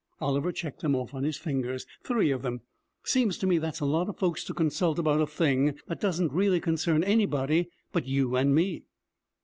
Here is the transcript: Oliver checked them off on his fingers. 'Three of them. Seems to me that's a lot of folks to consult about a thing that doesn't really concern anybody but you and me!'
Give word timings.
Oliver 0.19 0.51
checked 0.51 0.79
them 0.81 0.95
off 0.95 1.13
on 1.13 1.23
his 1.23 1.37
fingers. 1.37 1.85
'Three 2.03 2.31
of 2.31 2.41
them. 2.41 2.61
Seems 3.03 3.37
to 3.37 3.45
me 3.45 3.59
that's 3.59 3.81
a 3.81 3.85
lot 3.85 4.09
of 4.09 4.17
folks 4.17 4.43
to 4.45 4.51
consult 4.55 4.97
about 4.97 5.21
a 5.21 5.27
thing 5.27 5.77
that 5.85 6.01
doesn't 6.01 6.33
really 6.33 6.59
concern 6.59 7.03
anybody 7.03 7.69
but 7.91 8.07
you 8.07 8.35
and 8.35 8.55
me!' 8.55 8.85